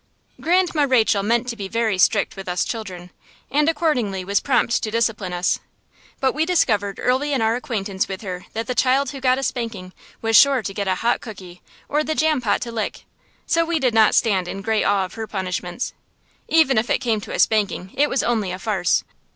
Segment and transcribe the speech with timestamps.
[0.39, 3.11] Grandma Rachel meant to be very strict with us children,
[3.51, 5.59] and accordingly was prompt to discipline us;
[6.19, 9.43] but we discovered early in our acquaintance with her that the child who got a
[9.43, 13.05] spanking was sure to get a hot cookie or the jam pot to lick,
[13.45, 15.93] so we did not stand in great awe of her punishments.
[16.47, 19.03] Even if it came to a spanking it was only a farce.